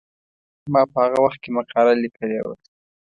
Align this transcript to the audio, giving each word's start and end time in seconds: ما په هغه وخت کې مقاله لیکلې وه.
ما 0.71 0.81
په 0.91 0.97
هغه 1.03 1.17
وخت 1.25 1.39
کې 1.43 1.49
مقاله 1.57 1.93
لیکلې 2.03 2.39
وه. 2.45 2.53